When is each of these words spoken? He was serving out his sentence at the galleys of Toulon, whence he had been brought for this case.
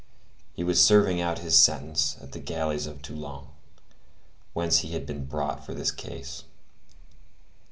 He 0.55 0.63
was 0.63 0.83
serving 0.83 1.21
out 1.21 1.37
his 1.45 1.59
sentence 1.59 2.17
at 2.23 2.31
the 2.31 2.39
galleys 2.39 2.87
of 2.87 3.03
Toulon, 3.03 3.49
whence 4.53 4.79
he 4.79 4.93
had 4.93 5.05
been 5.05 5.25
brought 5.25 5.63
for 5.63 5.75
this 5.75 5.91
case. 5.91 6.43